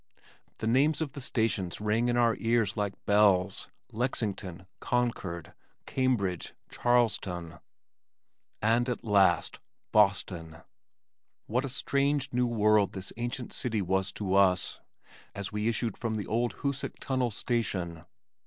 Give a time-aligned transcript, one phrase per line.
[0.57, 5.53] The names of the stations rang in our ears like bells, Lexington, Concord,
[5.85, 7.59] Cambridge, Charlestown,
[8.63, 9.59] and at last
[9.91, 10.63] Boston!
[11.45, 14.79] What a strange, new world this ancient city was to us,
[15.35, 18.03] as we issued from the old Hoosac Tunnel station!